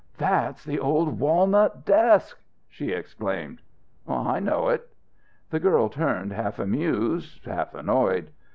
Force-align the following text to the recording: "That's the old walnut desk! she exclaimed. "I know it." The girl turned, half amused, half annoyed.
"That's 0.17 0.63
the 0.65 0.79
old 0.79 1.19
walnut 1.19 1.85
desk! 1.85 2.39
she 2.67 2.89
exclaimed. 2.91 3.61
"I 4.07 4.39
know 4.39 4.69
it." 4.69 4.89
The 5.51 5.59
girl 5.59 5.89
turned, 5.89 6.33
half 6.33 6.57
amused, 6.57 7.45
half 7.45 7.75
annoyed. 7.75 8.31